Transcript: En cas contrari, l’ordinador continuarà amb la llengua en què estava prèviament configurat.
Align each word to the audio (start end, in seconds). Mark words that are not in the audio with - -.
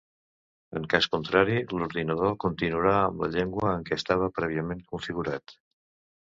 En 0.77 0.85
cas 0.93 1.07
contrari, 1.15 1.57
l’ordinador 1.81 2.33
continuarà 2.45 2.95
amb 3.03 3.21
la 3.25 3.29
llengua 3.35 3.75
en 3.75 3.85
què 3.91 3.99
estava 4.03 4.31
prèviament 4.41 4.83
configurat. 4.95 5.57